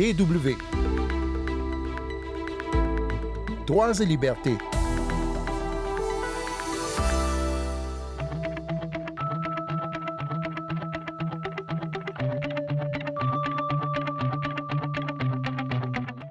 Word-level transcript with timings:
DW. 0.00 0.56
Droits 3.66 4.00
et 4.00 4.06
libertés. 4.06 4.56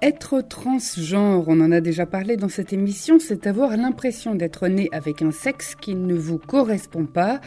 Être 0.02 0.40
transgenre, 0.40 1.44
on 1.46 1.60
en 1.60 1.70
a 1.70 1.80
déjà 1.80 2.06
parlé 2.06 2.36
dans 2.36 2.48
cette 2.48 2.72
émission, 2.72 3.20
c'est 3.20 3.46
avoir 3.46 3.76
l'impression 3.76 4.34
d'être 4.34 4.66
né 4.66 4.88
avec 4.90 5.22
un 5.22 5.30
sexe 5.30 5.76
qui 5.76 5.94
ne 5.94 6.16
vous 6.16 6.38
correspond 6.38 7.06
pas. 7.06 7.40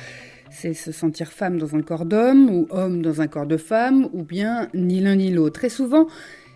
C'est 0.56 0.76
se 0.76 0.92
sentir 0.92 1.32
femme 1.32 1.58
dans 1.58 1.76
un 1.76 1.82
corps 1.82 2.06
d'homme 2.06 2.48
ou 2.50 2.68
homme 2.70 3.02
dans 3.02 3.22
un 3.22 3.28
corps 3.28 3.48
de 3.48 3.58
femme, 3.58 4.08
ou 4.14 4.22
bien 4.24 4.70
ni 4.76 5.00
l'un 5.00 5.16
ni 5.16 5.32
l'autre. 5.32 5.60
Très 5.60 5.70
souvent, 5.70 6.08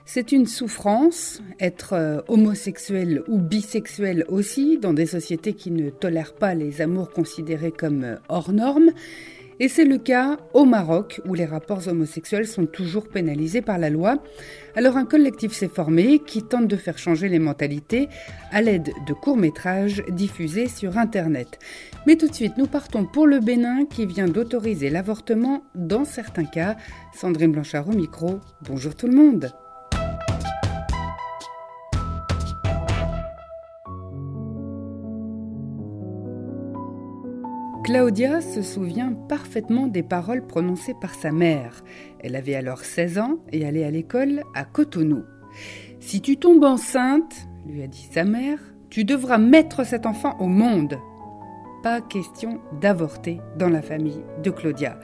c'est 0.05 0.31
une 0.31 0.45
souffrance, 0.45 1.41
être 1.59 1.93
euh, 1.93 2.21
homosexuel 2.27 3.23
ou 3.27 3.39
bisexuel 3.39 4.23
aussi, 4.29 4.77
dans 4.77 4.93
des 4.93 5.07
sociétés 5.07 5.53
qui 5.53 5.71
ne 5.71 5.89
tolèrent 5.89 6.35
pas 6.35 6.53
les 6.53 6.79
amours 6.79 7.09
considérés 7.09 7.71
comme 7.71 8.03
euh, 8.03 8.15
hors 8.29 8.53
normes. 8.53 8.91
Et 9.59 9.69
c'est 9.69 9.85
le 9.85 9.97
cas 9.97 10.37
au 10.53 10.65
Maroc, 10.65 11.19
où 11.25 11.33
les 11.33 11.45
rapports 11.45 11.87
homosexuels 11.87 12.47
sont 12.47 12.67
toujours 12.67 13.07
pénalisés 13.07 13.61
par 13.61 13.79
la 13.79 13.89
loi. 13.89 14.21
Alors 14.75 14.97
un 14.97 15.05
collectif 15.05 15.51
s'est 15.53 15.67
formé 15.67 16.19
qui 16.19 16.43
tente 16.43 16.67
de 16.67 16.75
faire 16.75 16.99
changer 16.99 17.27
les 17.27 17.39
mentalités 17.39 18.07
à 18.51 18.61
l'aide 18.61 18.91
de 19.07 19.13
courts-métrages 19.13 20.03
diffusés 20.09 20.67
sur 20.67 20.97
Internet. 20.97 21.57
Mais 22.05 22.17
tout 22.17 22.27
de 22.27 22.35
suite, 22.35 22.57
nous 22.57 22.67
partons 22.67 23.05
pour 23.05 23.25
le 23.25 23.39
Bénin 23.39 23.85
qui 23.85 24.05
vient 24.05 24.27
d'autoriser 24.27 24.91
l'avortement 24.91 25.63
dans 25.73 26.05
certains 26.05 26.45
cas. 26.45 26.77
Sandrine 27.15 27.51
Blanchard 27.51 27.89
au 27.89 27.93
micro. 27.93 28.39
Bonjour 28.61 28.93
tout 28.93 29.07
le 29.07 29.15
monde. 29.15 29.51
Claudia 37.87 38.41
se 38.41 38.61
souvient 38.61 39.13
parfaitement 39.13 39.87
des 39.87 40.03
paroles 40.03 40.45
prononcées 40.45 40.93
par 40.93 41.15
sa 41.15 41.31
mère. 41.31 41.85
Elle 42.19 42.35
avait 42.35 42.55
alors 42.55 42.81
16 42.81 43.17
ans 43.17 43.37
et 43.53 43.65
allait 43.65 43.85
à 43.85 43.91
l'école 43.91 44.43
à 44.53 44.65
Cotonou. 44.65 45.23
Si 46.01 46.19
tu 46.19 46.35
tombes 46.35 46.65
enceinte, 46.65 47.47
lui 47.65 47.81
a 47.81 47.87
dit 47.87 48.05
sa 48.11 48.25
mère, 48.25 48.59
tu 48.89 49.05
devras 49.05 49.37
mettre 49.37 49.85
cet 49.85 50.05
enfant 50.05 50.35
au 50.41 50.47
monde. 50.47 50.99
Pas 51.81 52.01
question 52.01 52.59
d'avorter 52.81 53.39
dans 53.57 53.69
la 53.69 53.81
famille 53.81 54.21
de 54.43 54.49
Claudia. 54.49 54.99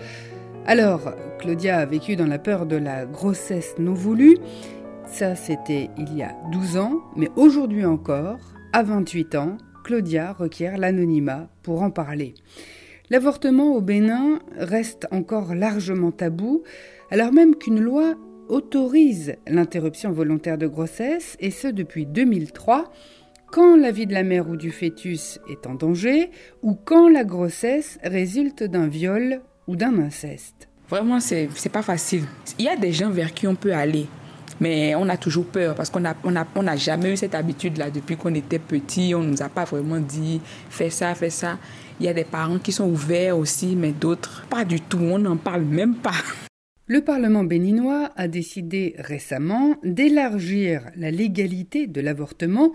Alors, 0.66 1.14
Claudia 1.40 1.78
a 1.78 1.86
vécu 1.86 2.18
dans 2.18 2.28
la 2.28 2.38
peur 2.38 2.66
de 2.66 2.76
la 2.76 3.06
grossesse 3.06 3.76
non 3.80 3.94
voulue. 3.94 4.36
Ça, 5.06 5.36
c'était 5.36 5.90
il 5.98 6.18
y 6.18 6.22
a 6.22 6.36
12 6.52 6.76
ans, 6.76 7.00
mais 7.16 7.30
aujourd'hui 7.38 7.86
encore, 7.86 8.40
à 8.74 8.84
28 8.84 9.36
ans, 9.36 9.58
Claudia 9.84 10.34
requiert 10.34 10.78
l'anonymat 10.78 11.50
pour 11.62 11.82
en 11.82 11.92
parler. 11.92 12.34
L'avortement 13.10 13.76
au 13.76 13.82
Bénin 13.82 14.40
reste 14.58 15.08
encore 15.12 15.54
largement 15.54 16.12
tabou, 16.12 16.64
alors 17.12 17.34
même 17.34 17.56
qu'une 17.56 17.82
loi 17.82 18.16
autorise 18.48 19.36
l'interruption 19.48 20.12
volontaire 20.12 20.58
de 20.58 20.68
grossesse, 20.68 21.36
et 21.40 21.52
ce 21.52 21.68
depuis 21.68 22.06
2003, 22.06 22.92
quand 23.52 23.76
la 23.76 23.92
vie 23.92 24.08
de 24.08 24.14
la 24.14 24.24
mère 24.24 24.50
ou 24.50 24.56
du 24.56 24.72
fœtus 24.72 25.40
est 25.50 25.68
en 25.68 25.76
danger, 25.76 26.32
ou 26.64 26.74
quand 26.74 27.08
la 27.10 27.24
grossesse 27.24 28.00
résulte 28.04 28.64
d'un 28.64 28.88
viol 28.88 29.42
ou 29.68 29.76
d'un 29.76 30.00
inceste. 30.00 30.70
Vraiment, 30.90 31.20
c'est 31.20 31.50
pas 31.72 31.82
facile. 31.82 32.24
Il 32.58 32.66
y 32.66 32.70
a 32.70 32.76
des 32.76 32.92
gens 32.92 33.10
vers 33.10 33.34
qui 33.34 33.48
on 33.48 33.56
peut 33.56 33.74
aller. 33.74 34.08
Mais 34.60 34.96
on 34.96 35.10
a 35.10 35.18
toujours 35.18 35.46
peur 35.46 35.76
parce 35.76 35.90
qu'on 35.90 36.02
n'a 36.02 36.16
on 36.24 36.36
a, 36.36 36.46
on 36.56 36.68
a 36.68 36.76
jamais 36.76 37.14
eu 37.14 37.18
cette 37.18 37.36
habitude-là 37.36 37.90
depuis 37.90 38.18
qu'on 38.18 38.34
était 38.34 38.60
petit. 38.60 39.14
On 39.16 39.22
ne 39.22 39.30
nous 39.30 39.42
a 39.42 39.50
pas 39.50 39.66
vraiment 39.66 40.00
dit 40.00 40.42
fais 40.70 40.90
ça, 40.90 41.16
fais 41.16 41.30
ça. 41.30 41.58
Il 42.00 42.06
y 42.06 42.10
a 42.10 42.14
des 42.14 42.24
parents 42.24 42.60
qui 42.60 42.72
sont 42.72 42.90
ouverts 42.90 43.38
aussi, 43.38 43.76
mais 43.76 43.92
d'autres 43.92 44.46
pas 44.50 44.66
du 44.66 44.82
tout. 44.82 45.00
On 45.00 45.20
n'en 45.20 45.38
parle 45.38 45.64
même 45.64 45.96
pas. 45.96 46.12
Le 46.86 47.02
Parlement 47.02 47.46
béninois 47.46 48.12
a 48.18 48.28
décidé 48.28 48.96
récemment 48.98 49.76
d'élargir 49.84 50.84
la 50.98 51.12
légalité 51.12 51.88
de 51.88 52.02
l'avortement 52.02 52.74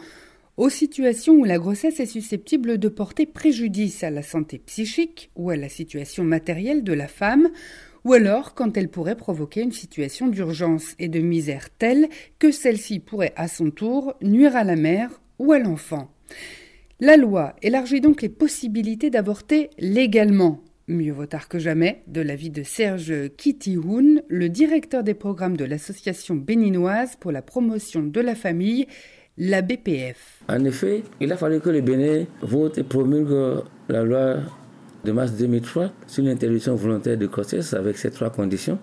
aux 0.56 0.70
situations 0.70 1.34
où 1.34 1.44
la 1.44 1.58
grossesse 1.58 2.00
est 2.00 2.06
susceptible 2.06 2.78
de 2.78 2.88
porter 2.88 3.26
préjudice 3.26 4.03
à 4.03 4.10
la 4.10 4.22
santé 4.22 4.58
psychique 4.58 5.30
ou 5.36 5.50
à 5.50 5.56
la 5.56 5.69
situation 5.69 6.24
matérielle 6.24 6.82
de 6.82 6.92
la 6.92 7.06
femme, 7.06 7.48
ou 8.04 8.12
alors 8.12 8.54
quand 8.54 8.76
elle 8.76 8.88
pourrait 8.88 9.16
provoquer 9.16 9.62
une 9.62 9.72
situation 9.72 10.28
d'urgence 10.28 10.94
et 10.98 11.09
de 11.09 11.20
misère 11.20 11.70
telle 11.70 12.09
que 12.38 12.50
celle-ci 12.50 13.00
pourrait 13.00 13.32
à 13.36 13.48
son 13.48 13.70
tour 13.70 14.14
nuire 14.22 14.56
à 14.56 14.64
la 14.64 14.76
mère 14.76 15.10
ou 15.38 15.53
à 15.53 15.59
l'enfant. 15.59 16.10
La 17.00 17.16
loi 17.16 17.54
élargit 17.62 18.00
donc 18.00 18.22
les 18.22 18.28
possibilités 18.28 19.10
d'avorter 19.10 19.70
légalement. 19.78 20.62
Mieux 20.88 21.12
vaut 21.12 21.26
tard 21.26 21.48
que 21.48 21.59
jamais, 21.59 22.03
de 22.06 22.22
l'avis 22.22 22.50
de 22.50 22.62
Serge 22.62 23.12
Kittihoun, 23.36 24.22
le 24.26 24.48
directeur 24.48 25.04
des 25.04 25.15
programmes 25.15 25.56
de 25.56 25.66
l'association 25.66 26.34
béninoise 26.34 27.16
pour 27.20 27.30
la 27.30 27.42
promotion 27.42 28.03
de 28.03 28.20
la 28.20 28.34
famille, 28.34 28.86
la 29.36 29.62
BPF. 29.62 30.42
En 30.48 30.65
effet, 30.65 31.03
il 31.20 31.30
a 31.30 31.36
fallu 31.36 31.60
que 31.60 31.70
le 31.70 31.82
Bénin 31.82 32.25
vote 32.42 32.78
et 32.78 32.82
promulgue 32.82 33.62
la 33.88 34.03
loi 34.03 34.36
de 35.08 35.12
mars 35.12 35.32
2003 35.32 35.91
sur 36.06 36.22
l'interruption 36.22 36.74
volontaire 36.74 37.16
de 37.16 37.26
grossesse 37.26 37.72
avec 37.72 37.96
ces 37.96 38.10
trois 38.10 38.28
conditions 38.28 38.78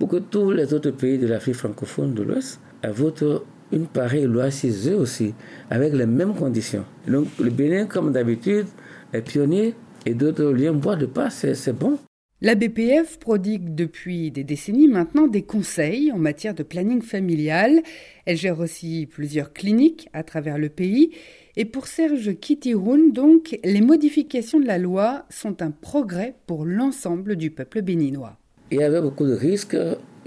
pour 0.00 0.08
que 0.08 0.16
tous 0.16 0.50
les 0.50 0.74
autres 0.74 0.90
pays 0.90 1.16
de 1.16 1.28
l'Afrique 1.28 1.54
francophone 1.54 2.12
de 2.12 2.24
l'Ouest 2.24 2.60
votent 2.82 3.44
une 3.72 3.86
pareille 3.86 4.24
loi 4.24 4.50
chez 4.50 4.90
eux 4.90 4.96
aussi, 4.96 5.32
avec 5.70 5.92
les 5.92 6.06
mêmes 6.06 6.34
conditions. 6.34 6.84
Donc 7.06 7.28
le 7.40 7.50
Bénin, 7.50 7.86
comme 7.86 8.12
d'habitude, 8.12 8.66
est 9.12 9.22
pionnier 9.22 9.74
et 10.04 10.14
d'autres 10.14 10.50
liens 10.50 10.72
bois 10.72 10.96
de 10.96 11.06
pas, 11.06 11.30
c'est 11.30 11.72
bon. 11.72 11.98
La 12.40 12.56
BPF 12.56 13.20
prodigue 13.20 13.74
depuis 13.74 14.32
des 14.32 14.42
décennies 14.42 14.88
maintenant 14.88 15.28
des 15.28 15.42
conseils 15.42 16.10
en 16.10 16.18
matière 16.18 16.54
de 16.54 16.64
planning 16.64 17.00
familial. 17.00 17.80
Elle 18.26 18.36
gère 18.36 18.58
aussi 18.58 19.06
plusieurs 19.10 19.52
cliniques 19.52 20.08
à 20.12 20.24
travers 20.24 20.58
le 20.58 20.68
pays. 20.68 21.12
Et 21.56 21.64
pour 21.64 21.86
Serge 21.86 22.34
Kittiroun, 22.34 23.12
donc, 23.12 23.58
les 23.62 23.80
modifications 23.80 24.58
de 24.58 24.66
la 24.66 24.78
loi 24.78 25.24
sont 25.30 25.62
un 25.62 25.70
progrès 25.70 26.34
pour 26.46 26.64
l'ensemble 26.64 27.36
du 27.36 27.50
peuple 27.50 27.82
béninois. 27.82 28.36
Il 28.72 28.80
y 28.80 28.82
avait 28.82 29.00
beaucoup 29.00 29.26
de 29.26 29.34
risques, 29.34 29.76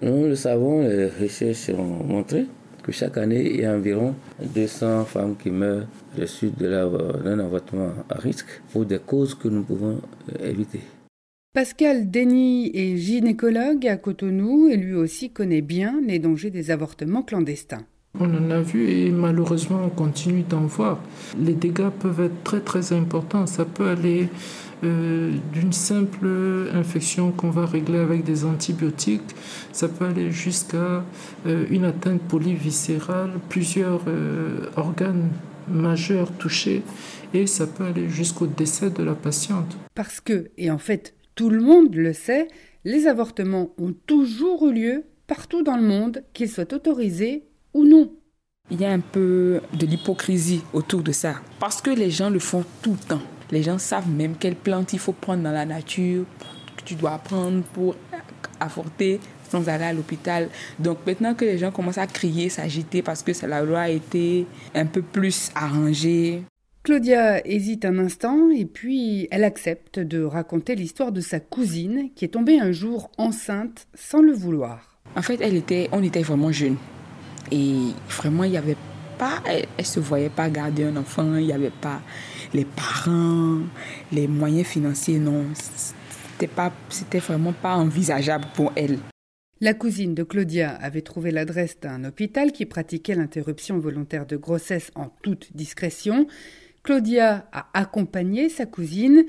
nous 0.02 0.28
le 0.28 0.36
savons, 0.36 0.82
les 0.82 1.08
recherches 1.08 1.70
ont 1.70 2.04
montré 2.06 2.46
que 2.88 2.94
chaque 2.94 3.18
année, 3.18 3.52
il 3.52 3.60
y 3.60 3.66
a 3.66 3.74
environ 3.74 4.16
200 4.42 5.04
femmes 5.04 5.36
qui 5.36 5.50
meurent 5.50 5.86
de 6.18 6.26
suite 6.26 6.58
d'un 6.58 7.40
avortement 7.40 7.92
à 8.10 8.18
risque 8.18 8.62
pour 8.72 8.86
des 8.86 9.00
causes 9.00 9.36
que 9.36 9.50
nous 9.50 9.64
pouvons 9.64 10.00
éviter. 10.42 10.80
Pascal 11.54 12.10
Denis 12.10 12.72
est 12.74 12.96
gynécologue 12.96 13.86
à 13.88 13.98
Cotonou 13.98 14.70
et 14.70 14.78
lui 14.78 14.94
aussi 14.94 15.32
connaît 15.32 15.62
bien 15.62 16.00
les 16.06 16.20
dangers 16.20 16.52
des 16.52 16.72
avortements 16.72 17.24
clandestins. 17.24 17.86
On 18.20 18.34
en 18.34 18.50
a 18.50 18.62
vu 18.62 18.90
et 18.90 19.12
malheureusement 19.12 19.82
on 19.86 19.90
continue 19.90 20.42
d'en 20.42 20.62
voir. 20.62 21.00
Les 21.38 21.54
dégâts 21.54 21.90
peuvent 21.90 22.22
être 22.22 22.44
très 22.44 22.62
très 22.62 22.94
importants. 22.94 23.46
Ça 23.46 23.64
peut 23.64 23.88
aller 23.88 24.30
euh, 24.84 25.32
d'une 25.54 25.74
simple 25.74 26.28
infection 26.74 27.32
qu'on 27.32 27.50
va 27.50 27.66
régler 27.66 27.98
avec 27.98 28.24
des 28.24 28.46
antibiotiques, 28.46 29.36
ça 29.72 29.88
peut 29.88 30.06
aller 30.06 30.32
jusqu'à 30.32 31.04
euh, 31.48 31.66
une 31.72 31.84
atteinte 31.84 32.22
polyviscérale, 32.22 33.32
plusieurs 33.50 34.02
euh, 34.08 34.68
organes 34.76 35.30
majeurs 35.68 36.32
touchés 36.32 36.84
et 37.34 37.48
ça 37.48 37.66
peut 37.66 37.86
aller 37.86 38.08
jusqu'au 38.08 38.46
décès 38.46 38.92
de 38.92 39.02
la 39.02 39.16
patiente. 39.16 39.78
Parce 39.96 40.22
que, 40.22 40.52
et 40.58 40.70
en 40.70 40.78
fait 40.78 41.16
tout 41.34 41.50
le 41.50 41.62
monde 41.62 41.96
le 41.96 42.14
sait, 42.14 42.48
les 42.86 43.08
avortements 43.08 43.72
ont 43.80 43.94
toujours 44.06 44.68
eu 44.68 44.74
lieu 44.74 45.04
partout 45.26 45.64
dans 45.64 45.78
le 45.78 45.84
monde, 45.84 46.24
qu'ils 46.34 46.50
soient 46.50 46.72
autorisés 46.72 47.46
ou 47.78 47.86
non. 47.86 48.12
Il 48.70 48.82
y 48.82 48.86
a 48.86 48.92
un 48.92 49.00
peu 49.00 49.62
de 49.74 49.86
l'hypocrisie 49.86 50.62
autour 50.74 51.02
de 51.02 51.12
ça. 51.12 51.36
Parce 51.60 51.82
que 51.82 51.90
les 51.90 52.12
gens 52.12 52.30
le 52.30 52.40
font 52.40 52.66
tout 52.82 52.92
le 52.92 53.08
temps. 53.08 53.22
Les 53.52 53.64
gens 53.64 53.78
savent 53.78 54.10
même 54.10 54.36
quelles 54.36 54.56
plantes 54.56 54.92
il 54.92 55.00
faut 55.00 55.14
prendre 55.14 55.44
dans 55.44 55.52
la 55.52 55.66
nature, 55.66 56.26
que 56.76 56.84
tu 56.84 56.96
dois 56.96 57.18
prendre 57.20 57.64
pour 57.74 57.96
avorter 58.60 59.22
sans 59.50 59.70
aller 59.70 59.86
à 59.86 59.94
l'hôpital. 59.94 60.50
Donc 60.80 60.98
maintenant 61.06 61.34
que 61.34 61.46
les 61.46 61.58
gens 61.58 61.72
commencent 61.72 61.98
à 61.98 62.08
crier, 62.08 62.50
s'agiter 62.50 63.02
parce 63.02 63.24
que 63.24 63.32
la 63.46 63.62
loi 63.64 63.82
a 63.82 63.90
été 63.90 64.46
un 64.76 64.86
peu 64.86 65.02
plus 65.02 65.50
arrangée. 65.56 66.44
Claudia 66.84 67.46
hésite 67.46 67.86
un 67.86 68.00
instant 68.00 68.50
et 68.50 68.66
puis 68.66 69.28
elle 69.32 69.44
accepte 69.44 70.00
de 70.00 70.24
raconter 70.24 70.76
l'histoire 70.76 71.12
de 71.12 71.22
sa 71.22 71.40
cousine 71.40 72.10
qui 72.16 72.26
est 72.26 72.30
tombée 72.30 72.60
un 72.60 72.72
jour 72.72 73.12
enceinte 73.18 73.88
sans 73.94 74.22
le 74.22 74.34
vouloir. 74.34 75.00
En 75.16 75.22
fait, 75.22 75.40
elle 75.42 75.56
était, 75.56 75.88
on 75.92 76.04
était 76.04 76.22
vraiment 76.22 76.52
jeunes. 76.52 76.78
Et 77.52 77.94
vraiment, 78.10 78.44
il 78.44 78.52
n'y 78.52 78.58
avait 78.58 78.78
pas, 79.18 79.42
elle 79.46 79.66
ne 79.78 79.84
se 79.84 80.00
voyait 80.00 80.30
pas 80.30 80.50
garder 80.50 80.84
un 80.84 80.96
enfant, 80.98 81.36
il 81.36 81.48
n'y 81.48 81.54
avait 81.54 81.70
pas 81.70 82.02
les 82.54 82.66
parents, 82.66 83.60
les 84.12 84.28
moyens 84.28 84.68
financiers, 84.68 85.20
non. 85.20 85.46
C'était 85.54 86.48
pas, 86.48 86.72
c'était 86.90 87.20
vraiment 87.20 87.54
pas 87.54 87.76
envisageable 87.76 88.46
pour 88.56 88.72
elle. 88.76 89.00
La 89.60 89.74
cousine 89.74 90.14
de 90.14 90.22
Claudia 90.22 90.76
avait 90.76 91.02
trouvé 91.02 91.32
l'adresse 91.32 91.80
d'un 91.80 92.04
hôpital 92.04 92.52
qui 92.52 92.68
pratiquait 92.68 93.16
l'interruption 93.16 93.80
volontaire 93.80 94.28
de 94.28 94.38
grossesse 94.38 94.92
en 94.94 95.10
toute 95.24 95.56
discrétion. 95.56 96.28
Claudia 96.84 97.48
a 97.52 97.68
accompagné 97.74 98.50
sa 98.50 98.68
cousine. 98.68 99.26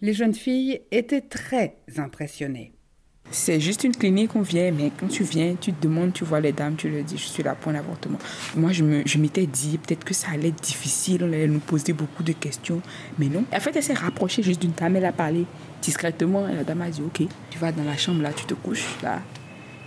Les 0.00 0.12
jeunes 0.12 0.34
filles 0.34 0.82
étaient 0.92 1.22
très 1.22 1.76
impressionnées. 1.96 2.72
C'est 3.30 3.58
juste 3.58 3.82
une 3.84 3.96
clinique, 3.96 4.36
on 4.36 4.42
vient, 4.42 4.70
mais 4.70 4.92
quand 4.98 5.08
tu 5.08 5.24
viens, 5.24 5.56
tu 5.60 5.72
te 5.72 5.82
demandes, 5.82 6.12
tu 6.12 6.24
vois 6.24 6.40
les 6.40 6.52
dames, 6.52 6.76
tu 6.76 6.88
leur 6.88 7.02
dis, 7.02 7.18
je 7.18 7.24
suis 7.24 7.42
là 7.42 7.54
pour 7.54 7.72
un 7.72 7.74
avortement. 7.74 8.18
Moi, 8.54 8.70
je, 8.72 8.84
m'étais 9.18 9.46
dit, 9.46 9.78
peut-être 9.78 10.04
que 10.04 10.14
ça 10.14 10.28
allait 10.32 10.48
être 10.48 10.62
difficile, 10.62 11.24
on 11.24 11.32
allait 11.32 11.48
nous 11.48 11.58
poser 11.58 11.92
beaucoup 11.92 12.22
de 12.22 12.32
questions, 12.32 12.80
mais 13.18 13.26
non. 13.26 13.44
En 13.52 13.60
fait, 13.60 13.74
elle 13.74 13.82
s'est 13.82 13.94
rapprochée 13.94 14.42
juste 14.42 14.60
d'une 14.60 14.72
dame, 14.72 14.96
elle 14.96 15.06
a 15.06 15.12
parlé 15.12 15.46
discrètement, 15.82 16.48
et 16.48 16.54
la 16.54 16.64
dame 16.64 16.82
a 16.82 16.90
dit, 16.90 17.02
ok, 17.02 17.26
tu 17.50 17.58
vas 17.58 17.72
dans 17.72 17.84
la 17.84 17.96
chambre, 17.96 18.22
là, 18.22 18.32
tu 18.32 18.44
te 18.44 18.54
couches, 18.54 18.86
là, 19.02 19.20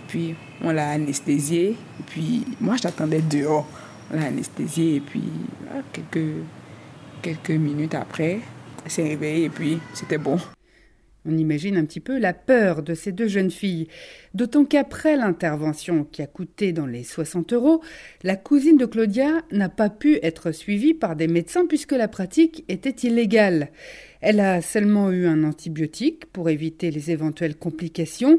puis 0.08 0.34
on 0.62 0.72
l'a 0.72 0.90
anesthésié. 0.90 1.70
Et 1.70 2.02
puis 2.06 2.44
moi, 2.60 2.76
j'attendais 2.82 3.20
dehors. 3.20 3.66
On 4.12 4.16
l'a 4.16 4.26
anesthésié. 4.26 4.96
Et 4.96 5.00
puis 5.00 5.22
quelques, 5.92 6.42
quelques 7.22 7.50
minutes 7.50 7.94
après, 7.94 8.40
elle 8.84 8.90
s'est 8.90 9.02
réveillée 9.02 9.44
et 9.44 9.50
puis 9.50 9.78
c'était 9.94 10.18
bon. 10.18 10.38
On 11.24 11.36
imagine 11.36 11.76
un 11.76 11.84
petit 11.84 12.00
peu 12.00 12.18
la 12.18 12.32
peur 12.32 12.82
de 12.82 12.94
ces 12.94 13.12
deux 13.12 13.28
jeunes 13.28 13.50
filles, 13.50 13.88
d'autant 14.34 14.64
qu'après 14.64 15.16
l'intervention 15.16 16.04
qui 16.04 16.22
a 16.22 16.26
coûté 16.26 16.72
dans 16.72 16.86
les 16.86 17.02
60 17.02 17.52
euros, 17.52 17.82
la 18.22 18.36
cousine 18.36 18.76
de 18.76 18.86
Claudia 18.86 19.42
n'a 19.50 19.68
pas 19.68 19.90
pu 19.90 20.18
être 20.22 20.52
suivie 20.52 20.94
par 20.94 21.16
des 21.16 21.26
médecins 21.26 21.66
puisque 21.66 21.92
la 21.92 22.08
pratique 22.08 22.64
était 22.68 23.08
illégale. 23.08 23.70
Elle 24.20 24.40
a 24.40 24.62
seulement 24.62 25.10
eu 25.10 25.26
un 25.26 25.44
antibiotique 25.44 26.26
pour 26.26 26.48
éviter 26.48 26.90
les 26.90 27.10
éventuelles 27.10 27.56
complications, 27.56 28.38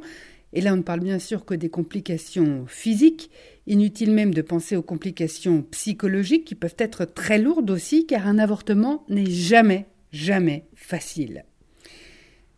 et 0.54 0.62
là, 0.62 0.74
on 0.74 0.78
ne 0.78 0.82
parle 0.82 1.02
bien 1.02 1.20
sûr 1.20 1.46
que 1.46 1.54
des 1.54 1.70
complications 1.70 2.66
physiques. 2.68 3.30
Inutile 3.68 4.12
même 4.12 4.34
de 4.34 4.42
penser 4.42 4.76
aux 4.76 4.82
complications 4.82 5.62
psychologiques 5.70 6.46
qui 6.46 6.56
peuvent 6.56 6.76
être 6.80 7.06
très 7.06 7.38
lourdes 7.38 7.70
aussi, 7.70 8.08
car 8.08 8.28
un 8.28 8.40
avortement 8.40 9.06
n'est 9.10 9.30
jamais, 9.30 9.86
jamais 10.12 10.66
facile. 10.74 11.46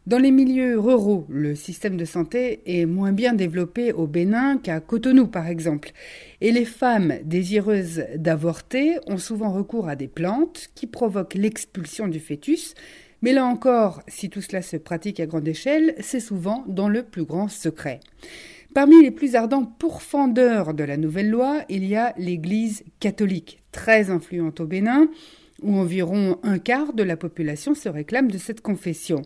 Dans 0.07 0.17
les 0.17 0.31
milieux 0.31 0.79
ruraux, 0.79 1.27
le 1.29 1.53
système 1.53 1.95
de 1.95 2.05
santé 2.05 2.61
est 2.65 2.87
moins 2.87 3.11
bien 3.11 3.33
développé 3.33 3.93
au 3.93 4.07
Bénin 4.07 4.57
qu'à 4.57 4.79
Cotonou, 4.79 5.27
par 5.27 5.45
exemple. 5.45 5.91
Et 6.41 6.51
les 6.51 6.65
femmes 6.65 7.19
désireuses 7.23 8.03
d'avorter 8.15 8.97
ont 9.05 9.19
souvent 9.19 9.51
recours 9.51 9.87
à 9.87 9.95
des 9.95 10.07
plantes 10.07 10.69
qui 10.73 10.87
provoquent 10.87 11.35
l'expulsion 11.35 12.07
du 12.07 12.19
fœtus, 12.19 12.73
mais 13.21 13.31
là 13.31 13.45
encore, 13.45 14.01
si 14.07 14.31
tout 14.31 14.41
cela 14.41 14.63
se 14.63 14.75
pratique 14.75 15.19
à 15.19 15.27
grande 15.27 15.47
échelle, 15.47 15.93
c'est 15.99 16.19
souvent 16.19 16.63
dans 16.67 16.89
le 16.89 17.03
plus 17.03 17.23
grand 17.23 17.47
secret. 17.47 17.99
Parmi 18.73 19.03
les 19.03 19.11
plus 19.11 19.35
ardents 19.35 19.65
pourfendeurs 19.65 20.73
de 20.73 20.83
la 20.83 20.97
nouvelle 20.97 21.29
loi, 21.29 21.63
il 21.69 21.85
y 21.85 21.95
a 21.95 22.15
l'Église 22.17 22.83
catholique, 22.99 23.61
très 23.71 24.09
influente 24.09 24.61
au 24.61 24.65
Bénin, 24.65 25.09
où 25.61 25.75
environ 25.75 26.39
un 26.41 26.57
quart 26.57 26.93
de 26.93 27.03
la 27.03 27.17
population 27.17 27.75
se 27.75 27.87
réclame 27.87 28.31
de 28.31 28.39
cette 28.39 28.61
confession. 28.61 29.21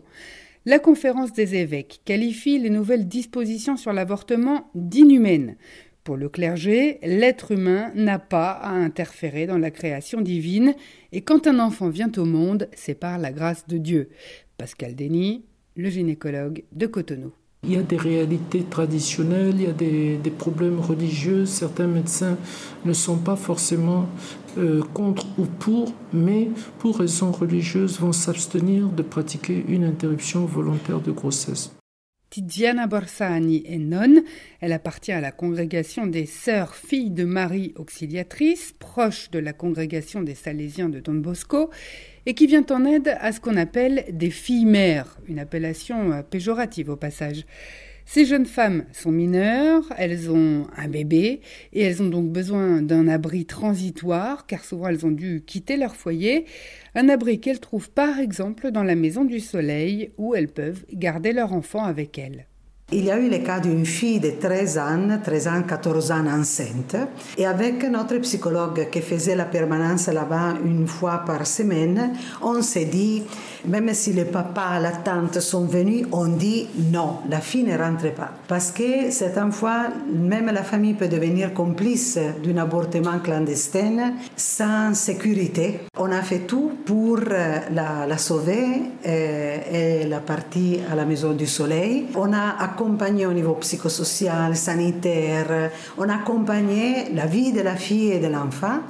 La 0.68 0.80
conférence 0.80 1.32
des 1.32 1.54
évêques 1.54 2.00
qualifie 2.04 2.58
les 2.58 2.70
nouvelles 2.70 3.06
dispositions 3.06 3.76
sur 3.76 3.92
l'avortement 3.92 4.68
d'inhumaines. 4.74 5.54
Pour 6.02 6.16
le 6.16 6.28
clergé, 6.28 6.98
l'être 7.04 7.52
humain 7.52 7.92
n'a 7.94 8.18
pas 8.18 8.50
à 8.50 8.70
interférer 8.70 9.46
dans 9.46 9.58
la 9.58 9.70
création 9.70 10.20
divine, 10.20 10.74
et 11.12 11.20
quand 11.20 11.46
un 11.46 11.60
enfant 11.60 11.88
vient 11.88 12.10
au 12.16 12.24
monde, 12.24 12.68
c'est 12.74 12.98
par 12.98 13.18
la 13.18 13.30
grâce 13.30 13.68
de 13.68 13.78
Dieu. 13.78 14.08
Pascal 14.58 14.96
Denis, 14.96 15.44
le 15.76 15.88
gynécologue 15.88 16.64
de 16.72 16.88
Cotonou. 16.88 17.32
Il 17.66 17.72
y 17.72 17.76
a 17.76 17.82
des 17.82 17.96
réalités 17.96 18.62
traditionnelles, 18.62 19.54
il 19.56 19.62
y 19.62 19.66
a 19.66 19.72
des, 19.72 20.30
problèmes 20.30 20.78
religieux. 20.78 21.46
Certains 21.46 21.88
médecins 21.88 22.36
ne 22.84 22.92
sont 22.92 23.16
pas 23.16 23.36
forcément 23.36 24.06
euh, 24.56 24.82
contre 24.94 25.26
ou 25.36 25.46
pour, 25.46 25.92
mais 26.12 26.48
pour 26.78 26.98
raisons 26.98 27.32
religieuses 27.32 27.98
vont 27.98 28.12
s'abstenir 28.12 28.86
de 28.88 29.02
pratiquer 29.02 29.64
une 29.68 29.84
interruption 29.84 30.46
volontaire 30.46 31.00
de 31.00 31.10
grossesse. 31.10 31.75
Tiziana 32.30 32.86
Borsani 32.86 33.62
est 33.66 33.78
nonne. 33.78 34.22
Elle 34.60 34.72
appartient 34.72 35.12
à 35.12 35.20
la 35.20 35.32
congrégation 35.32 36.06
des 36.06 36.26
Sœurs 36.26 36.74
Filles 36.74 37.10
de 37.10 37.24
Marie 37.24 37.72
Auxiliatrice, 37.76 38.74
proche 38.78 39.30
de 39.30 39.38
la 39.38 39.52
congrégation 39.52 40.22
des 40.22 40.34
Salésiens 40.34 40.88
de 40.88 41.00
Don 41.00 41.14
Bosco, 41.14 41.70
et 42.26 42.34
qui 42.34 42.46
vient 42.46 42.66
en 42.70 42.84
aide 42.84 43.16
à 43.20 43.32
ce 43.32 43.40
qu'on 43.40 43.56
appelle 43.56 44.04
des 44.10 44.30
filles 44.30 44.66
mères, 44.66 45.18
une 45.28 45.38
appellation 45.38 46.12
euh, 46.12 46.22
péjorative 46.22 46.90
au 46.90 46.96
passage. 46.96 47.44
Ces 48.08 48.24
jeunes 48.24 48.46
femmes 48.46 48.84
sont 48.92 49.10
mineures, 49.10 49.92
elles 49.98 50.30
ont 50.30 50.68
un 50.76 50.86
bébé 50.86 51.40
et 51.72 51.82
elles 51.82 52.00
ont 52.04 52.08
donc 52.08 52.30
besoin 52.30 52.80
d'un 52.80 53.08
abri 53.08 53.46
transitoire 53.46 54.46
car 54.46 54.64
souvent 54.64 54.86
elles 54.86 55.04
ont 55.04 55.10
dû 55.10 55.42
quitter 55.44 55.76
leur 55.76 55.96
foyer, 55.96 56.46
un 56.94 57.08
abri 57.08 57.40
qu'elles 57.40 57.58
trouvent 57.58 57.90
par 57.90 58.20
exemple 58.20 58.70
dans 58.70 58.84
la 58.84 58.94
maison 58.94 59.24
du 59.24 59.40
soleil 59.40 60.12
où 60.18 60.36
elles 60.36 60.48
peuvent 60.48 60.86
garder 60.92 61.32
leur 61.32 61.52
enfant 61.52 61.82
avec 61.82 62.16
elles. 62.16 62.46
Il 62.92 63.04
y 63.04 63.10
a 63.10 63.18
eu 63.18 63.28
le 63.28 63.38
cas 63.38 63.58
d'une 63.58 63.84
fille 63.84 64.20
de 64.20 64.30
13 64.40 64.78
ans, 64.78 65.18
13 65.20 65.48
ans, 65.48 65.62
14 65.66 66.12
ans 66.12 66.26
enceinte. 66.28 66.94
Et 67.36 67.44
avec 67.44 67.82
notre 67.90 68.16
psychologue 68.18 68.88
qui 68.92 69.00
faisait 69.00 69.34
la 69.34 69.46
permanence 69.46 70.06
là-bas 70.06 70.54
une 70.64 70.86
fois 70.86 71.24
par 71.26 71.48
semaine, 71.48 72.12
on 72.40 72.62
s'est 72.62 72.84
dit, 72.84 73.24
même 73.66 73.92
si 73.92 74.12
le 74.12 74.26
papa, 74.26 74.78
la 74.80 74.92
tante 74.92 75.40
sont 75.40 75.64
venus, 75.64 76.06
on 76.12 76.28
dit 76.28 76.68
non, 76.92 77.16
la 77.28 77.40
fille 77.40 77.64
ne 77.64 77.76
rentre 77.76 78.14
pas. 78.14 78.30
Parce 78.46 78.70
que 78.70 79.10
certaines 79.10 79.50
fois, 79.50 79.88
même 80.08 80.46
la 80.46 80.62
famille 80.62 80.94
peut 80.94 81.08
devenir 81.08 81.52
complice 81.54 82.20
d'un 82.44 82.56
avortement 82.58 83.18
clandestin 83.18 84.12
sans 84.36 84.94
sécurité. 84.94 85.80
On 85.98 86.12
a 86.12 86.22
fait 86.22 86.46
tout 86.46 86.70
pour 86.84 87.18
euh, 87.18 87.58
la, 87.72 88.16
sauver 88.16 88.64
euh, 89.04 90.02
et, 90.04 90.06
la 90.06 90.20
partie 90.20 90.78
à 90.88 90.94
la 90.94 91.04
Maison 91.04 91.32
du 91.32 91.48
Soleil. 91.48 92.06
On 92.14 92.32
a 92.32 92.75
accompagné 92.76 93.24
au 93.24 93.32
niveau 93.32 93.54
psychosocial, 93.54 94.54
sanitaire, 94.54 95.70
on 95.96 96.08
a 96.10 96.16
accompagné 96.16 97.10
la 97.14 97.24
vie 97.24 97.50
de 97.50 97.62
la 97.62 97.74
fille 97.74 98.12
et 98.12 98.20
de 98.20 98.26
l'enfant 98.26 98.80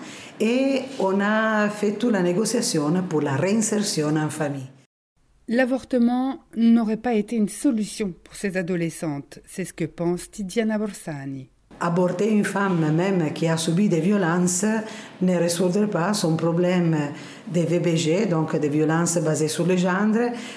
et 0.40 0.82
on 0.98 1.20
a 1.20 1.68
fait 1.68 1.92
toute 1.92 2.12
la 2.12 2.22
négociation 2.22 2.92
pour 3.08 3.20
la 3.20 3.36
réinsertion 3.36 4.16
en 4.16 4.28
famille. 4.28 4.70
L'avortement 5.46 6.40
n'aurait 6.56 6.96
pas 6.96 7.14
été 7.14 7.36
une 7.36 7.48
solution 7.48 8.12
pour 8.24 8.34
ces 8.34 8.56
adolescentes, 8.56 9.38
c'est 9.46 9.64
ce 9.64 9.72
que 9.72 9.84
pense 9.84 10.32
Tiziana 10.32 10.78
Borsani. 10.78 11.48
Aborter 11.78 12.30
une 12.30 12.44
femme 12.44 12.90
même 12.94 13.32
qui 13.34 13.46
a 13.48 13.56
subi 13.58 13.88
des 13.88 14.00
violences 14.00 14.64
ne 15.20 15.36
résoudrait 15.36 15.86
pas 15.88 16.14
son 16.14 16.34
problème 16.34 16.96
des 17.46 17.64
VBG, 17.64 18.26
donc 18.26 18.56
des 18.56 18.70
violences 18.70 19.18
basées 19.18 19.48
sur 19.48 19.66
le 19.66 19.76
genre, 19.76 20.06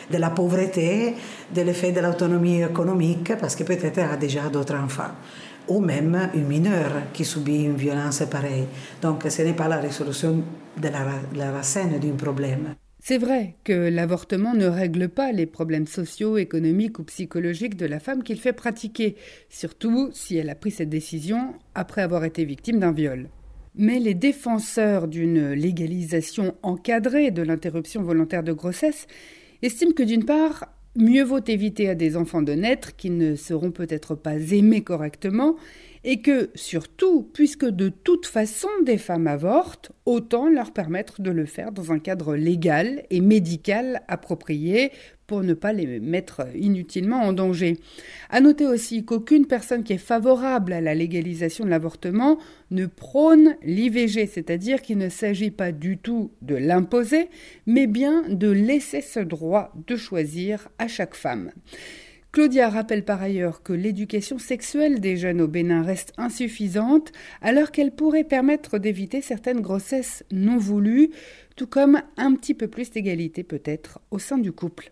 de 0.10 0.18
la 0.18 0.30
pauvreté, 0.30 1.16
de 1.54 1.62
l'effet 1.62 1.92
de 1.92 2.00
l'autonomie 2.00 2.62
économique, 2.62 3.34
parce 3.38 3.56
que 3.56 3.64
peut-être 3.64 4.00
a 4.00 4.16
déjà 4.16 4.44
d'autres 4.50 4.76
enfants, 4.76 5.12
ou 5.68 5.82
même 5.82 6.30
une 6.34 6.48
mineure 6.48 7.12
qui 7.12 7.26
subit 7.26 7.64
une 7.64 7.76
violence 7.76 8.24
pareille. 8.32 8.68
Donc 9.02 9.26
ce 9.28 9.42
n'est 9.42 9.54
pas 9.54 9.68
la 9.68 9.78
résolution 9.78 10.42
de 10.78 10.88
la, 10.88 11.00
la 11.36 11.52
racine 11.52 12.00
d'un 12.00 12.16
problème. 12.16 12.76
C'est 13.02 13.18
vrai 13.18 13.56
que 13.64 13.74
l'avortement 13.74 14.54
ne 14.54 14.66
règle 14.66 15.08
pas 15.08 15.32
les 15.32 15.46
problèmes 15.46 15.88
sociaux, 15.88 16.38
économiques 16.38 17.00
ou 17.00 17.04
psychologiques 17.04 17.78
de 17.78 17.86
la 17.86 18.00
femme 18.00 18.24
qu'il 18.24 18.40
fait 18.40 18.54
pratiquer, 18.54 19.16
surtout 19.50 20.10
si 20.14 20.36
elle 20.36 20.50
a 20.50 20.56
pris 20.56 20.72
cette 20.72 20.90
décision 20.90 21.54
après 21.76 22.02
avoir 22.02 22.26
été 22.26 22.44
victime 22.44 22.80
d'un 22.80 22.92
viol. 22.92 23.30
Mais 23.76 24.00
les 24.00 24.14
défenseurs 24.14 25.08
d'une 25.08 25.54
légalisation 25.54 26.56
encadrée 26.62 27.32
de 27.32 27.42
l'interruption 27.42 28.02
volontaire 28.02 28.44
de 28.44 28.52
grossesse 28.52 29.08
estiment 29.62 29.94
que 29.94 30.04
d'une 30.04 30.26
part, 30.26 30.68
mieux 31.00 31.24
vaut 31.24 31.44
éviter 31.46 31.90
à 31.90 31.96
des 31.96 32.18
enfants 32.18 32.42
de 32.42 32.54
naître 32.54 32.96
qui 32.96 33.10
ne 33.10 33.36
seront 33.36 33.72
peut-être 33.72 34.16
pas 34.16 34.36
aimés 34.36 34.84
correctement 34.84 35.56
et 36.04 36.22
que, 36.22 36.50
surtout, 36.56 37.24
puisque 37.34 37.66
de 37.66 37.90
toute 37.90 38.26
façon 38.26 38.70
des 38.86 38.98
femmes 38.98 39.28
avortent, 39.28 39.92
autant 40.06 40.50
leur 40.50 40.72
permettre 40.72 41.22
de 41.22 41.32
le 41.32 41.46
faire 41.46 41.72
dans 41.72 41.92
un 41.92 42.00
cadre 42.00 42.36
légal 42.36 43.04
et 43.10 43.22
médical 43.22 44.02
approprié 44.08 44.92
pour 45.30 45.44
ne 45.44 45.54
pas 45.54 45.74
les 45.74 46.00
mettre 46.00 46.48
inutilement 46.56 47.22
en 47.22 47.34
danger. 47.34 47.78
À 48.32 48.42
noter 48.42 48.66
aussi 48.66 49.06
qu'aucune 49.06 49.46
personne 49.46 49.84
qui 49.84 49.94
est 49.94 50.00
favorable 50.00 50.74
à 50.74 50.82
la 50.82 50.96
légalisation 50.96 51.66
de 51.66 51.70
l'avortement 51.70 52.40
ne 52.72 52.88
prône 52.88 53.56
l'IVG, 53.62 54.26
c'est-à-dire 54.26 54.82
qu'il 54.82 54.98
ne 54.98 55.08
s'agit 55.08 55.52
pas 55.52 55.72
du 55.72 56.00
tout 56.00 56.32
de 56.42 56.56
l'imposer, 56.56 57.30
mais 57.68 57.86
bien 57.86 58.24
de 58.28 58.50
laisser 58.50 59.02
ce 59.02 59.20
droit 59.20 59.72
de 59.86 59.96
choisir 59.96 60.68
à 60.80 60.88
chaque 60.88 61.14
femme. 61.14 61.52
Claudia 62.32 62.70
rappelle 62.70 63.06
par 63.06 63.22
ailleurs 63.22 63.62
que 63.62 63.74
l'éducation 63.74 64.40
sexuelle 64.40 65.00
des 65.00 65.16
jeunes 65.16 65.42
au 65.42 65.48
Bénin 65.48 65.84
reste 65.84 66.14
insuffisante 66.18 67.12
alors 67.44 67.70
qu'elle 67.70 67.92
pourrait 67.92 68.24
permettre 68.24 68.80
d'éviter 68.80 69.22
certaines 69.22 69.62
grossesses 69.62 70.24
non 70.32 70.58
voulues, 70.58 71.12
tout 71.56 71.68
comme 71.68 72.02
un 72.18 72.34
petit 72.34 72.56
peu 72.56 72.68
plus 72.68 72.90
d'égalité 72.90 73.44
peut-être 73.44 74.00
au 74.10 74.18
sein 74.18 74.40
du 74.40 74.52
couple. 74.52 74.92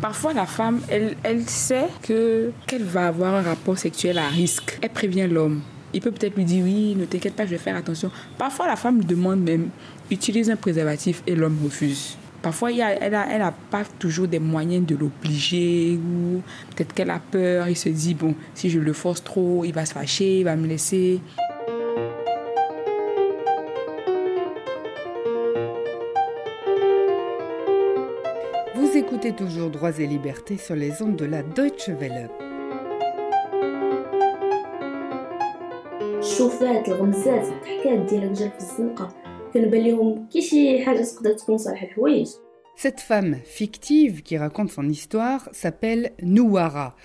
Parfois, 0.00 0.32
la 0.32 0.46
femme, 0.46 0.80
elle, 0.88 1.16
elle 1.24 1.48
sait 1.48 1.88
que 2.02 2.52
qu'elle 2.66 2.84
va 2.84 3.08
avoir 3.08 3.34
un 3.34 3.42
rapport 3.42 3.76
sexuel 3.76 4.18
à 4.18 4.28
risque. 4.28 4.78
Elle 4.80 4.90
prévient 4.90 5.26
l'homme. 5.28 5.60
Il 5.92 6.00
peut 6.00 6.12
peut-être 6.12 6.36
lui 6.36 6.44
dire 6.44 6.64
oui, 6.64 6.94
ne 6.94 7.04
t'inquiète 7.04 7.34
pas, 7.34 7.46
je 7.46 7.50
vais 7.50 7.58
faire 7.58 7.76
attention. 7.76 8.10
Parfois, 8.36 8.68
la 8.68 8.76
femme 8.76 9.02
demande 9.02 9.40
même 9.40 9.70
utilise 10.10 10.50
un 10.50 10.56
préservatif 10.56 11.22
et 11.26 11.34
l'homme 11.34 11.58
refuse. 11.64 12.16
Parfois, 12.42 12.70
il 12.70 12.80
a, 12.80 12.92
elle 12.92 13.12
n'a 13.12 13.26
elle 13.34 13.42
a 13.42 13.52
pas 13.52 13.82
toujours 13.98 14.28
des 14.28 14.38
moyens 14.38 14.86
de 14.86 14.94
l'obliger 14.94 15.98
ou 15.98 16.42
peut-être 16.76 16.94
qu'elle 16.94 17.10
a 17.10 17.18
peur. 17.18 17.68
Il 17.68 17.76
se 17.76 17.88
dit, 17.88 18.14
bon, 18.14 18.34
si 18.54 18.70
je 18.70 18.78
le 18.78 18.92
force 18.92 19.24
trop, 19.24 19.64
il 19.64 19.72
va 19.72 19.84
se 19.84 19.94
fâcher, 19.94 20.40
il 20.40 20.44
va 20.44 20.54
me 20.54 20.68
laisser. 20.68 21.20
Droits 29.77 29.99
et 29.99 30.07
Libertés 30.07 30.57
sur 30.57 30.75
les 30.75 31.01
ondes 31.01 31.15
de 31.15 31.25
la 31.25 31.43
Deutsche 31.43 31.89
Welle. 31.89 32.29
الشوفات 36.19 36.87
الغمزات 36.87 37.47
الحكايات 37.47 38.09
ديالك 38.09 38.31
جا 38.31 38.49
في 38.49 38.57
الزنقه 38.57 39.15
كنبان 39.53 39.81
لهم 39.81 40.27
كي 40.27 40.41
شي 40.41 40.85
حاجه 40.85 41.01
تقدر 41.01 41.33
تكون 41.33 41.57
صالح 41.57 41.83
الحوايج 41.83 42.27
Cette 42.75 42.99
femme 42.99 43.35
fictive 43.45 44.23
qui 44.23 44.37
raconte 44.37 44.71
son 44.71 44.89
histoire 44.89 45.49
s'appelle 45.51 46.11
Nouara. 46.23 46.95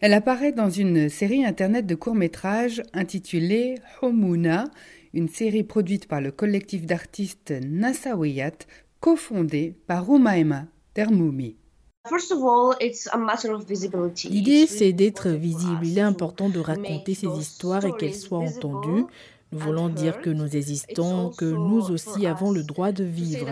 Elle 0.00 0.14
apparaît 0.14 0.52
dans 0.52 0.70
une 0.70 1.10
série 1.10 1.44
internet 1.44 1.86
de 1.86 1.94
courts-métrages 1.94 2.82
intitulée 2.94 3.74
Homuna, 4.00 4.64
une 5.12 5.28
série 5.28 5.64
produite 5.64 6.08
par 6.08 6.22
le 6.22 6.30
collectif 6.30 6.86
d'artistes 6.86 7.52
Nasawiyat, 7.62 8.58
cofondé 9.00 9.74
par 9.86 10.06
Rumaima 10.06 10.64
Termoumi. 10.94 11.56
L'idée, 14.29 14.67
c'est 14.67 14.93
d'être 14.93 15.29
visible. 15.29 15.85
Il 15.85 15.97
est 15.97 16.01
important 16.01 16.49
de 16.49 16.59
raconter 16.59 17.13
ces 17.15 17.27
histoires 17.27 17.85
et 17.85 17.93
qu'elles 17.93 18.15
soient 18.15 18.39
entendues. 18.39 19.05
Nous 19.51 19.59
voulons 19.59 19.89
dire 19.89 20.21
que 20.21 20.29
nous 20.29 20.55
existons, 20.55 21.29
que 21.29 21.45
nous 21.45 21.91
aussi 21.91 22.25
avons 22.25 22.51
le 22.51 22.63
droit 22.63 22.91
de 22.91 23.03
vivre. 23.03 23.47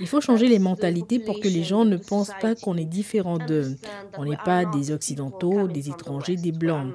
Il 0.00 0.06
faut 0.06 0.20
changer 0.20 0.48
les 0.48 0.58
mentalités 0.58 1.18
pour 1.18 1.40
que 1.40 1.48
les 1.48 1.62
gens 1.62 1.84
ne 1.84 1.96
pensent 1.96 2.32
pas 2.40 2.54
qu'on 2.54 2.76
est 2.76 2.84
différent 2.84 3.38
d'eux. 3.38 3.76
On 4.16 4.24
n'est 4.24 4.38
pas 4.44 4.64
des 4.64 4.90
Occidentaux, 4.90 5.68
des 5.68 5.90
étrangers, 5.90 6.36
des 6.36 6.52
Blancs. 6.52 6.94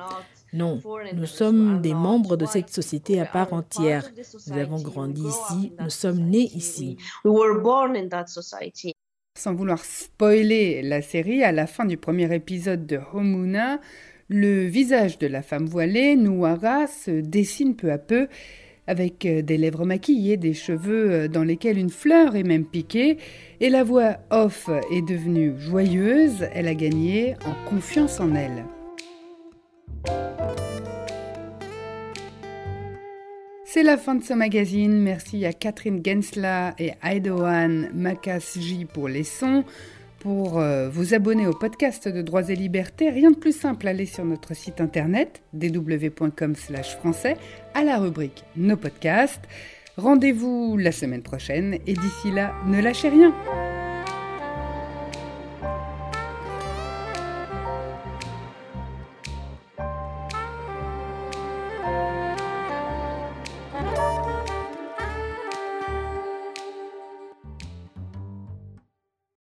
Non, 0.53 0.79
nous 1.13 1.25
sommes 1.25 1.81
des 1.81 1.93
membres 1.93 2.35
de 2.35 2.45
cette 2.45 2.69
société 2.69 3.19
à 3.19 3.25
part 3.25 3.53
entière. 3.53 4.09
Nous 4.47 4.57
avons 4.57 4.81
grandi 4.81 5.21
ici, 5.21 5.73
nous 5.79 5.89
sommes 5.89 6.21
nés 6.21 6.49
ici. 6.55 6.97
Sans 9.37 9.53
vouloir 9.53 9.83
spoiler 9.83 10.81
la 10.81 11.01
série, 11.01 11.43
à 11.43 11.51
la 11.51 11.67
fin 11.67 11.85
du 11.85 11.97
premier 11.97 12.33
épisode 12.33 12.85
de 12.85 12.99
Homuna, 13.13 13.79
le 14.27 14.65
visage 14.65 15.17
de 15.17 15.27
la 15.27 15.41
femme 15.41 15.65
voilée, 15.65 16.15
Nouara, 16.15 16.87
se 16.87 17.11
dessine 17.21 17.75
peu 17.75 17.91
à 17.91 17.97
peu 17.97 18.27
avec 18.89 19.25
euh, 19.25 19.43
des 19.43 19.57
lèvres 19.57 19.85
maquillées, 19.85 20.35
des 20.35 20.55
cheveux 20.55 21.11
euh, 21.11 21.27
dans 21.27 21.43
lesquels 21.43 21.77
une 21.77 21.91
fleur 21.91 22.35
est 22.35 22.43
même 22.43 22.65
piquée, 22.65 23.17
et 23.61 23.69
la 23.69 23.83
voix 23.83 24.17
off 24.31 24.67
est 24.91 25.07
devenue 25.07 25.53
joyeuse, 25.59 26.47
elle 26.53 26.67
a 26.67 26.73
gagné 26.73 27.35
en 27.45 27.69
confiance 27.69 28.19
en 28.19 28.33
elle. 28.33 28.65
C'est 33.71 33.83
la 33.83 33.97
fin 33.99 34.15
de 34.15 34.23
ce 34.23 34.33
magazine. 34.33 34.99
Merci 34.99 35.45
à 35.45 35.53
Catherine 35.53 36.01
Gensla 36.03 36.73
et 36.79 36.93
Aidoan 37.03 37.89
Makasji 37.93 38.85
pour 38.85 39.07
les 39.07 39.23
sons. 39.23 39.63
Pour 40.17 40.59
euh, 40.59 40.89
vous 40.89 41.13
abonner 41.13 41.45
au 41.45 41.53
podcast 41.53 42.07
de 42.07 42.23
Droits 42.23 42.49
et 42.49 42.55
Libertés, 42.55 43.11
rien 43.11 43.29
de 43.29 43.35
plus 43.35 43.55
simple, 43.55 43.87
allez 43.87 44.07
sur 44.07 44.25
notre 44.25 44.55
site 44.55 44.81
internet 44.81 45.43
www.com/français 45.53 47.37
à 47.75 47.83
la 47.83 47.99
rubrique 47.99 48.43
Nos 48.57 48.75
podcasts. 48.75 49.43
Rendez-vous 49.97 50.75
la 50.75 50.91
semaine 50.91 51.21
prochaine 51.21 51.75
et 51.85 51.93
d'ici 51.93 52.31
là, 52.31 52.55
ne 52.65 52.81
lâchez 52.81 53.09
rien. 53.09 53.35